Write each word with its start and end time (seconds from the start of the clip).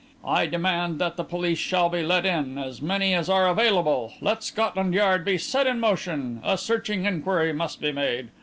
I 0.25 0.47
demand 0.47 0.97
that 0.97 1.15
the 1.15 1.23
police 1.23 1.59
shall 1.59 1.87
be 1.87 2.03
called 2.03 2.25
in 2.25 2.57
as 2.57 2.81
many 2.81 3.13
as 3.13 3.29
are 3.29 3.47
available. 3.47 4.13
Let 4.19 4.43
Scotland 4.43 4.95
Yard 4.95 5.23
be 5.23 5.37
set 5.37 5.67
in 5.67 5.79
motion. 5.79 6.41
A 6.43 6.57
searching 6.57 7.05
inquiry 7.05 7.53
must 7.53 7.79
be 7.79 7.91
made. 7.91 8.29